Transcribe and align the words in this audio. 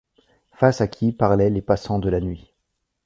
face 0.53 0.81
à 0.81 0.87
qui 0.87 1.11
parlaient 1.11 1.51
les 1.51 1.61
passants 1.61 1.99
de 1.99 2.09
la 2.09 2.21
nuit 2.21 2.55